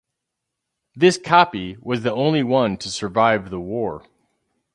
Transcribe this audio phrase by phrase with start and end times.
[0.95, 4.03] This copy was the only one to survive the war.